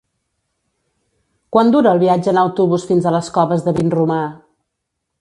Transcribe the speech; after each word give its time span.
Quant 1.57 1.69
dura 1.75 1.93
el 1.97 2.03
viatge 2.05 2.33
en 2.33 2.41
autobús 2.47 2.89
fins 2.93 3.09
a 3.09 3.15
les 3.19 3.33
Coves 3.39 3.67
de 3.69 3.79
Vinromà? 3.81 4.23